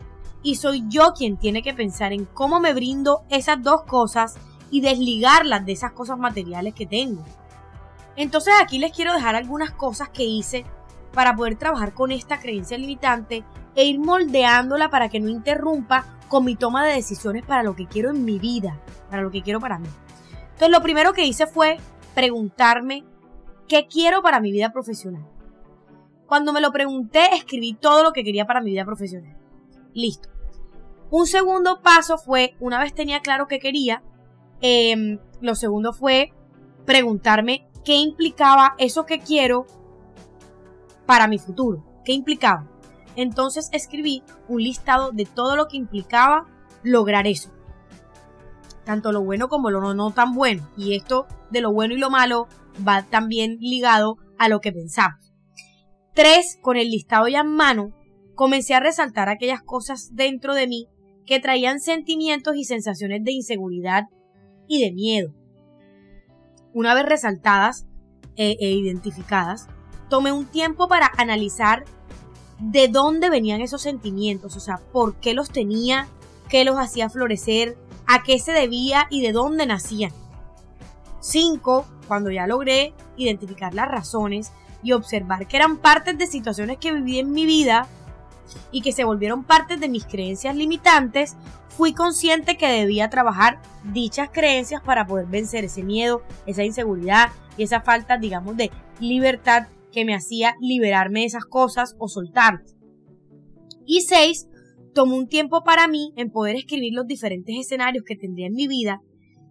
y 0.43 0.55
soy 0.55 0.83
yo 0.87 1.13
quien 1.13 1.37
tiene 1.37 1.63
que 1.63 1.73
pensar 1.73 2.13
en 2.13 2.25
cómo 2.25 2.59
me 2.59 2.73
brindo 2.73 3.23
esas 3.29 3.63
dos 3.63 3.83
cosas 3.83 4.35
y 4.69 4.81
desligarlas 4.81 5.65
de 5.65 5.71
esas 5.71 5.93
cosas 5.93 6.19
materiales 6.19 6.73
que 6.73 6.85
tengo. 6.85 7.23
Entonces 8.15 8.53
aquí 8.61 8.77
les 8.77 8.91
quiero 8.91 9.13
dejar 9.13 9.35
algunas 9.35 9.71
cosas 9.71 10.09
que 10.09 10.23
hice 10.23 10.65
para 11.13 11.35
poder 11.35 11.55
trabajar 11.55 11.93
con 11.93 12.11
esta 12.11 12.39
creencia 12.39 12.77
limitante 12.77 13.43
e 13.75 13.85
ir 13.85 13.99
moldeándola 13.99 14.89
para 14.89 15.09
que 15.09 15.19
no 15.19 15.29
interrumpa 15.29 16.05
con 16.27 16.43
mi 16.43 16.55
toma 16.55 16.85
de 16.85 16.93
decisiones 16.93 17.45
para 17.45 17.63
lo 17.63 17.75
que 17.75 17.87
quiero 17.87 18.09
en 18.09 18.25
mi 18.25 18.37
vida, 18.37 18.79
para 19.09 19.21
lo 19.21 19.31
que 19.31 19.41
quiero 19.41 19.59
para 19.59 19.79
mí. 19.79 19.87
Entonces 20.43 20.69
lo 20.69 20.81
primero 20.81 21.13
que 21.13 21.25
hice 21.25 21.47
fue 21.47 21.77
preguntarme 22.13 23.05
qué 23.67 23.87
quiero 23.87 24.21
para 24.21 24.39
mi 24.39 24.51
vida 24.51 24.71
profesional. 24.71 25.36
Cuando 26.27 26.51
me 26.53 26.61
lo 26.61 26.71
pregunté, 26.71 27.33
escribí 27.33 27.73
todo 27.73 28.03
lo 28.03 28.11
que 28.11 28.23
quería 28.23 28.45
para 28.45 28.61
mi 28.61 28.71
vida 28.71 28.85
profesional. 28.85 29.35
Listo. 29.93 30.29
Un 31.09 31.25
segundo 31.25 31.81
paso 31.81 32.17
fue, 32.17 32.55
una 32.59 32.79
vez 32.79 32.93
tenía 32.93 33.21
claro 33.21 33.47
qué 33.47 33.59
quería, 33.59 34.03
em, 34.59 35.19
lo 35.39 35.55
segundo 35.55 35.93
fue 35.93 36.33
preguntarme 36.85 37.67
qué 37.85 37.95
implicaba 37.95 38.75
eso 38.77 39.05
que 39.05 39.19
quiero 39.19 39.65
para 41.05 41.27
mi 41.27 41.39
futuro. 41.39 41.83
¿Qué 42.03 42.11
implicaba? 42.11 42.67
Entonces 43.15 43.69
escribí 43.71 44.21
un 44.49 44.61
listado 44.61 45.11
de 45.11 45.25
todo 45.25 45.55
lo 45.55 45.67
que 45.67 45.77
implicaba 45.77 46.45
lograr 46.83 47.25
eso. 47.25 47.49
Tanto 48.83 49.11
lo 49.11 49.21
bueno 49.21 49.47
como 49.47 49.69
lo 49.69 49.93
no, 49.93 50.11
tan 50.11 50.33
bueno. 50.33 50.69
Y 50.77 50.95
esto 50.95 51.25
de 51.49 51.61
lo 51.61 51.71
bueno 51.73 51.93
y 51.93 51.97
lo 51.97 52.09
malo 52.09 52.47
va 52.87 53.03
también 53.03 53.57
ligado 53.59 54.17
a 54.37 54.49
lo 54.49 54.61
que 54.61 54.71
pensamos. 54.71 55.26
Tres, 56.17 56.57
con 56.63 56.77
el 56.77 56.89
listado 56.89 57.27
ya 57.27 57.41
en 57.41 57.53
mano, 57.53 57.91
comencé 58.33 58.73
a 58.73 58.79
resaltar 58.79 59.29
aquellas 59.29 59.61
cosas 59.61 60.15
dentro 60.15 60.55
de 60.55 60.65
mí 60.65 60.87
que 61.27 61.39
traían 61.39 61.79
sentimientos 61.79 62.55
y 62.55 62.63
sensaciones 62.63 63.23
de 63.23 63.33
inseguridad 63.33 64.05
y 64.67 64.83
de 64.83 64.91
miedo. 64.91 65.31
Una 66.73 66.95
vez 66.95 67.05
resaltadas 67.05 67.85
e, 68.35 68.57
e 68.59 68.71
identificadas, 68.71 69.67
tomé 70.09 70.31
un 70.31 70.47
tiempo 70.47 70.87
para 70.87 71.11
analizar 71.17 71.85
de 72.57 72.87
dónde 72.87 73.29
venían 73.29 73.61
esos 73.61 73.83
sentimientos, 73.83 74.55
o 74.55 74.59
sea, 74.59 74.77
por 74.91 75.19
qué 75.19 75.35
los 75.35 75.51
tenía, 75.51 76.07
qué 76.49 76.65
los 76.65 76.79
hacía 76.79 77.11
florecer, 77.11 77.77
a 78.07 78.23
qué 78.23 78.39
se 78.39 78.53
debía 78.53 79.05
y 79.11 79.21
de 79.21 79.33
dónde 79.33 79.67
nacían. 79.67 80.13
Cinco, 81.19 81.85
cuando 82.07 82.31
ya 82.31 82.47
logré 82.47 82.95
identificar 83.17 83.75
las 83.75 83.87
razones 83.87 84.51
y 84.83 84.91
observar 84.91 85.47
que 85.47 85.57
eran 85.57 85.77
partes 85.77 86.17
de 86.17 86.27
situaciones 86.27 86.77
que 86.77 86.93
viví 86.93 87.19
en 87.19 87.31
mi 87.31 87.45
vida 87.45 87.87
y 88.71 88.81
que 88.81 88.91
se 88.91 89.03
volvieron 89.03 89.43
partes 89.43 89.79
de 89.79 89.89
mis 89.89 90.05
creencias 90.05 90.55
limitantes, 90.55 91.35
fui 91.69 91.93
consciente 91.93 92.57
que 92.57 92.67
debía 92.67 93.09
trabajar 93.09 93.61
dichas 93.93 94.29
creencias 94.31 94.81
para 94.81 95.05
poder 95.05 95.27
vencer 95.27 95.65
ese 95.65 95.83
miedo, 95.83 96.23
esa 96.45 96.63
inseguridad 96.63 97.29
y 97.57 97.63
esa 97.63 97.81
falta, 97.81 98.17
digamos, 98.17 98.57
de 98.57 98.71
libertad 98.99 99.67
que 99.91 100.05
me 100.05 100.15
hacía 100.15 100.55
liberarme 100.59 101.21
de 101.21 101.27
esas 101.27 101.45
cosas 101.45 101.95
o 101.99 102.07
soltarlas. 102.07 102.75
Y 103.85 104.01
seis, 104.01 104.47
tomó 104.93 105.15
un 105.15 105.27
tiempo 105.27 105.63
para 105.63 105.87
mí 105.87 106.13
en 106.15 106.31
poder 106.31 106.55
escribir 106.55 106.93
los 106.93 107.07
diferentes 107.07 107.55
escenarios 107.55 108.03
que 108.05 108.15
tendría 108.15 108.47
en 108.47 108.53
mi 108.53 108.67
vida, 108.67 109.01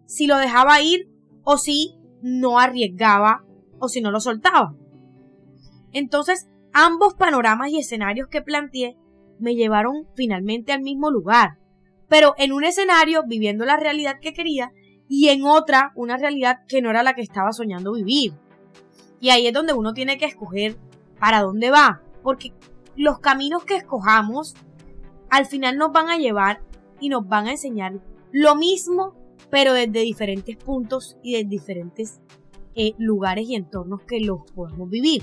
si 0.06 0.26
lo 0.26 0.36
dejaba 0.36 0.82
ir 0.82 1.08
o 1.42 1.56
si 1.58 1.94
no 2.22 2.58
arriesgaba 2.58 3.44
o 3.78 3.88
si 3.88 4.00
no 4.00 4.10
lo 4.10 4.20
soltaba. 4.20 4.74
Entonces, 5.96 6.46
ambos 6.74 7.14
panoramas 7.14 7.70
y 7.70 7.78
escenarios 7.78 8.28
que 8.28 8.42
planteé 8.42 8.98
me 9.38 9.54
llevaron 9.54 10.06
finalmente 10.14 10.72
al 10.72 10.82
mismo 10.82 11.10
lugar, 11.10 11.56
pero 12.06 12.34
en 12.36 12.52
un 12.52 12.64
escenario 12.64 13.22
viviendo 13.26 13.64
la 13.64 13.78
realidad 13.78 14.20
que 14.20 14.34
quería 14.34 14.72
y 15.08 15.28
en 15.28 15.44
otra 15.44 15.92
una 15.94 16.18
realidad 16.18 16.66
que 16.68 16.82
no 16.82 16.90
era 16.90 17.02
la 17.02 17.14
que 17.14 17.22
estaba 17.22 17.52
soñando 17.52 17.94
vivir. 17.94 18.34
Y 19.20 19.30
ahí 19.30 19.46
es 19.46 19.54
donde 19.54 19.72
uno 19.72 19.94
tiene 19.94 20.18
que 20.18 20.26
escoger 20.26 20.76
para 21.18 21.40
dónde 21.40 21.70
va, 21.70 22.02
porque 22.22 22.52
los 22.94 23.18
caminos 23.20 23.64
que 23.64 23.76
escojamos 23.76 24.54
al 25.30 25.46
final 25.46 25.78
nos 25.78 25.92
van 25.92 26.10
a 26.10 26.18
llevar 26.18 26.60
y 27.00 27.08
nos 27.08 27.26
van 27.26 27.46
a 27.46 27.52
enseñar 27.52 28.02
lo 28.32 28.54
mismo, 28.54 29.14
pero 29.48 29.72
desde 29.72 30.00
diferentes 30.00 30.58
puntos 30.58 31.16
y 31.22 31.36
desde 31.36 31.48
diferentes 31.48 32.20
eh, 32.74 32.92
lugares 32.98 33.48
y 33.48 33.54
entornos 33.54 34.02
que 34.02 34.20
los 34.20 34.40
podemos 34.54 34.90
vivir. 34.90 35.22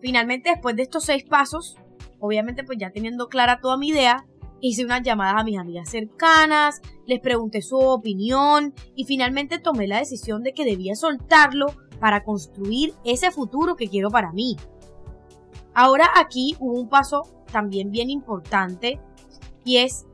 Finalmente, 0.00 0.50
después 0.50 0.76
de 0.76 0.82
estos 0.82 1.04
seis 1.04 1.24
pasos, 1.24 1.76
obviamente 2.20 2.64
pues 2.64 2.78
ya 2.78 2.90
teniendo 2.90 3.28
clara 3.28 3.60
toda 3.60 3.76
mi 3.76 3.88
idea, 3.88 4.26
hice 4.60 4.84
unas 4.84 5.02
llamadas 5.02 5.40
a 5.40 5.44
mis 5.44 5.58
amigas 5.58 5.90
cercanas, 5.90 6.80
les 7.06 7.20
pregunté 7.20 7.62
su 7.62 7.78
opinión 7.78 8.74
y 8.94 9.04
finalmente 9.04 9.58
tomé 9.58 9.86
la 9.86 9.98
decisión 9.98 10.42
de 10.42 10.52
que 10.52 10.64
debía 10.64 10.94
soltarlo 10.94 11.66
para 12.00 12.24
construir 12.24 12.94
ese 13.04 13.30
futuro 13.30 13.76
que 13.76 13.88
quiero 13.88 14.10
para 14.10 14.32
mí. 14.32 14.56
Ahora 15.74 16.10
aquí 16.16 16.56
hubo 16.58 16.78
un 16.78 16.88
paso 16.88 17.22
también 17.52 17.90
bien 17.90 18.10
importante 18.10 19.00
y 19.64 19.78
es 19.78 20.06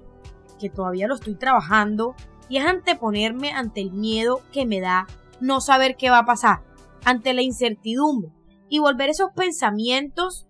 que 0.59 0.71
todavía 0.71 1.07
lo 1.07 1.15
estoy 1.15 1.35
trabajando 1.35 2.15
y 2.49 2.59
es 2.59 2.67
anteponerme 2.67 3.53
ante 3.53 3.81
el 3.81 3.93
miedo 3.93 4.43
que 4.53 4.67
me 4.67 4.81
da 4.81 5.07
no 5.41 5.61
saber 5.61 5.97
qué 5.97 6.11
va 6.11 6.19
a 6.19 6.25
pasar, 6.25 6.62
ante 7.05 7.33
la 7.33 7.43
incertidumbre 7.43 8.31
y 8.73 8.79
volver 8.79 9.11
esos 9.11 9.33
pensamientos 9.37 10.47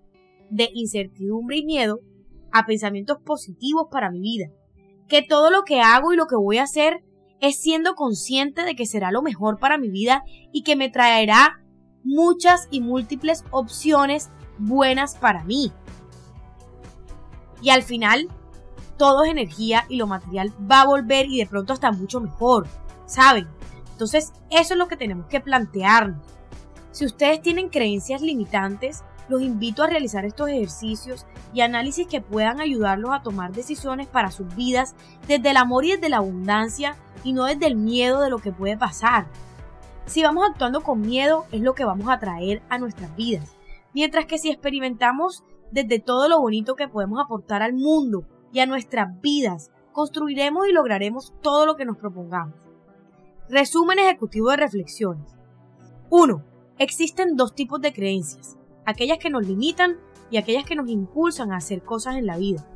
de 0.49 0.71
incertidumbre 0.75 1.57
y 1.57 1.65
miedo 1.65 1.99
a 2.53 2.67
pensamientos 2.67 3.19
positivos 3.19 3.89
para 3.91 4.13
mi 4.13 4.21
vida. 4.21 4.47
Que 5.09 5.23
todo 5.23 5.51
lo 5.51 5.65
que 5.65 5.81
hago 5.81 6.13
y 6.13 6.17
lo 6.17 6.27
que 6.27 6.37
voy 6.37 6.59
a 6.59 6.63
hacer 6.63 7.03
es 7.41 7.61
siendo 7.61 7.97
consciente 7.97 8.63
de 8.63 8.77
que 8.77 8.87
será 8.87 9.11
lo 9.11 9.23
mejor 9.23 9.59
para 9.59 9.77
mi 9.77 9.91
vida 9.91 10.23
y 10.53 10.63
que 10.63 10.77
me 10.77 10.89
traerá 10.89 11.65
muchas 12.05 12.69
y 12.71 12.81
múltiples 12.81 13.45
opciones 13.51 14.31
buenas 14.57 15.17
para 15.17 15.43
mí. 15.43 15.73
Y 17.61 17.71
al 17.71 17.83
final, 17.83 18.29
todo 18.99 19.25
es 19.25 19.33
energía 19.33 19.85
y 19.89 19.97
lo 19.97 20.07
material 20.07 20.53
va 20.71 20.83
a 20.83 20.87
volver 20.87 21.27
y 21.27 21.39
de 21.39 21.47
pronto 21.47 21.73
hasta 21.73 21.91
mucho 21.91 22.21
mejor, 22.21 22.69
¿saben? 23.05 23.49
Entonces, 23.91 24.33
eso 24.49 24.75
es 24.75 24.79
lo 24.79 24.87
que 24.87 24.97
tenemos 24.97 25.27
que 25.27 25.41
plantearnos. 25.41 26.25
Si 26.93 27.07
ustedes 27.07 27.41
tienen 27.41 27.71
creencias 27.71 28.21
limitantes, 28.21 29.03
los 29.29 29.41
invito 29.41 29.83
a 29.83 29.87
realizar 29.87 30.27
estos 30.27 30.49
ejercicios 30.49 31.27
y 31.55 31.63
análisis 31.63 32.07
que 32.07 32.21
puedan 32.21 32.61
ayudarlos 32.61 33.13
a 33.13 33.23
tomar 33.23 33.53
decisiones 33.53 34.07
para 34.07 34.31
sus 34.31 34.55
vidas 34.55 34.95
desde 35.27 35.51
el 35.51 35.57
amor 35.57 35.87
y 35.87 35.93
desde 35.93 36.11
la 36.11 36.19
abundancia 36.19 36.97
y 37.25 37.33
no 37.33 37.47
desde 37.47 37.67
el 37.67 37.77
miedo 37.77 38.21
de 38.21 38.29
lo 38.29 38.39
que 38.39 38.53
puede 38.53 38.77
pasar. 38.77 39.27
Si 40.05 40.23
vamos 40.23 40.47
actuando 40.47 40.83
con 40.83 41.01
miedo 41.01 41.47
es 41.51 41.63
lo 41.63 41.75
que 41.75 41.87
vamos 41.87 42.11
a 42.11 42.19
traer 42.19 42.63
a 42.69 42.79
nuestras 42.79 43.15
vidas. 43.17 43.57
Mientras 43.95 44.27
que 44.27 44.39
si 44.39 44.51
experimentamos 44.51 45.45
desde 45.71 45.99
todo 45.99 46.29
lo 46.29 46.41
bonito 46.41 46.75
que 46.75 46.89
podemos 46.89 47.19
aportar 47.21 47.63
al 47.63 47.73
mundo 47.73 48.27
y 48.53 48.61
a 48.61 48.67
nuestras 48.67 49.19
vidas, 49.23 49.71
construiremos 49.93 50.69
y 50.69 50.73
lograremos 50.73 51.33
todo 51.41 51.65
lo 51.65 51.77
que 51.77 51.87
nos 51.87 51.97
propongamos. 51.97 52.55
Resumen 53.49 53.99
ejecutivo 53.99 54.51
de 54.51 54.57
reflexiones. 54.57 55.35
1. 56.11 56.52
Existen 56.79 57.37
dos 57.37 57.55
tipos 57.55 57.81
de 57.81 57.93
creencias, 57.93 58.57
aquellas 58.85 59.19
que 59.19 59.31
nos 59.31 59.47
limitan 59.47 59.99
y 60.31 60.39
aquellas 60.39 60.65
que 60.65 60.75
nos 60.75 60.89
impulsan 60.89 61.53
a 61.53 61.57
hacer 61.57 61.83
cosas 61.83 62.17
en 62.17 62.27
la 62.27 62.39
vida. 62.39 62.67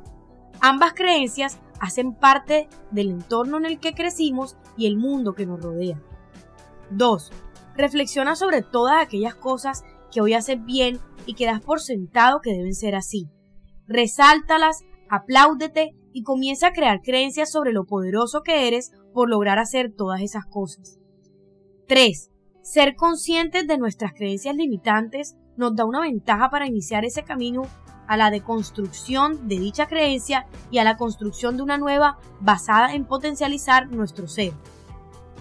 Ambas 0.61 0.95
creencias 0.95 1.59
hacen 1.81 2.15
parte 2.15 2.69
del 2.91 3.11
entorno 3.11 3.59
en 3.59 3.67
el 3.67 3.81
que 3.81 3.95
crecimos 3.95 4.57
y 4.77 4.87
el 4.87 4.97
mundo 4.97 5.35
que 5.35 5.47
nos 5.47 5.61
rodea. 5.61 6.03
2. 6.91 7.31
Reflexiona 7.77 8.37
sobre 8.37 8.63
todas 8.63 9.03
aquellas 9.03 9.35
cosas 9.35 9.85
que 10.11 10.21
hoy 10.21 10.35
haces 10.35 10.65
bien 10.65 10.99
y 11.27 11.35
que 11.35 11.47
das 11.47 11.61
por 11.61 11.81
sentado 11.81 12.41
que 12.41 12.53
deben 12.53 12.75
ser 12.75 12.95
así. 12.95 13.29
Resáltalas, 13.87 14.85
apláudete 15.09 15.95
y 16.13 16.23
comienza 16.23 16.69
a 16.69 16.73
crear 16.73 17.03
creencias 17.03 17.51
sobre 17.51 17.73
lo 17.73 17.85
poderoso 17.85 18.43
que 18.43 18.69
eres 18.69 18.93
por 19.13 19.29
lograr 19.29 19.59
hacer 19.59 19.93
todas 19.95 20.21
esas 20.23 20.47
cosas. 20.47 20.99
3. 21.89 22.31
Ser 22.67 22.97
conscientes 22.97 23.69
de 23.69 23.79
nuestras 23.79 24.13
creencias 24.13 24.57
limitantes 24.57 25.37
nos 25.57 25.77
da 25.77 25.85
una 25.85 26.01
ventaja 26.01 26.51
para 26.51 26.67
iniciar 26.67 27.05
ese 27.05 27.23
camino 27.23 27.63
a 28.09 28.17
la 28.17 28.29
deconstrucción 28.29 29.47
de 29.47 29.61
dicha 29.61 29.87
creencia 29.87 30.49
y 30.73 30.79
a 30.79 30.85
la 30.85 30.97
construcción 30.97 31.57
de 31.57 31.63
una 31.63 31.79
nueva 31.79 32.19
basada 32.41 32.93
en 32.93 33.05
potencializar 33.05 33.89
nuestro 33.93 34.27
ser. 34.27 34.53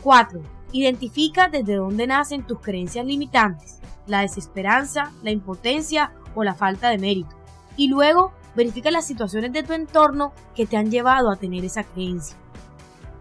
4. 0.04 0.40
Identifica 0.72 1.48
desde 1.48 1.78
dónde 1.78 2.06
nacen 2.06 2.46
tus 2.46 2.60
creencias 2.60 3.08
limitantes, 3.08 3.80
la 4.06 4.22
desesperanza, 4.22 5.12
la 5.24 5.32
impotencia 5.32 6.14
o 6.36 6.44
la 6.44 6.54
falta 6.54 6.90
de 6.90 7.00
mérito. 7.00 7.36
Y 7.76 7.88
luego 7.88 8.34
verifica 8.56 8.92
las 8.92 9.08
situaciones 9.08 9.52
de 9.52 9.64
tu 9.64 9.74
entorno 9.74 10.32
que 10.54 10.68
te 10.68 10.78
han 10.78 10.92
llevado 10.92 11.32
a 11.32 11.38
tener 11.38 11.66
esa 11.66 11.86
creencia. 11.86 12.38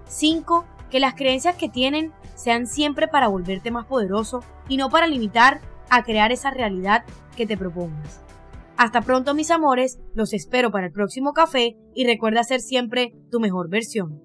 5. 0.08 0.66
Que 0.90 1.00
las 1.00 1.14
creencias 1.14 1.56
que 1.56 1.70
tienen 1.70 2.12
sean 2.34 2.66
siempre 2.66 3.08
para 3.08 3.28
volverte 3.28 3.70
más 3.70 3.86
poderoso 3.86 4.40
y 4.68 4.76
no 4.76 4.90
para 4.90 5.06
limitar 5.06 5.60
a 5.90 6.02
crear 6.02 6.32
esa 6.32 6.50
realidad 6.50 7.04
que 7.36 7.46
te 7.46 7.56
propongas. 7.56 8.20
Hasta 8.76 9.02
pronto 9.02 9.34
mis 9.34 9.50
amores, 9.50 10.00
los 10.14 10.32
espero 10.32 10.70
para 10.70 10.86
el 10.86 10.92
próximo 10.92 11.32
café 11.32 11.76
y 11.94 12.06
recuerda 12.06 12.42
ser 12.42 12.60
siempre 12.60 13.14
tu 13.30 13.38
mejor 13.38 13.68
versión. 13.68 14.20